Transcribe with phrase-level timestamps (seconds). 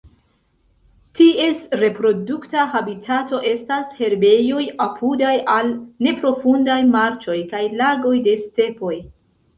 [1.19, 5.69] Ties reprodukta habitato estas herbejoj apudaj al
[6.09, 8.95] neprofundaj marĉoj kaj lagoj de stepoj.